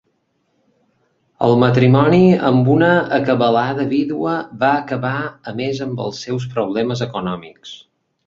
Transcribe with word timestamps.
El 1.47 1.51
matrimoni 1.63 2.21
amb 2.47 2.71
una 2.75 2.89
acabalada 3.19 3.85
vídua 3.93 4.33
va 4.65 4.71
acabar 4.79 5.13
a 5.51 5.55
més 5.61 5.83
amb 5.87 6.01
els 6.07 6.23
seus 6.29 6.51
problemes 6.57 7.05
econòmics. 7.11 7.77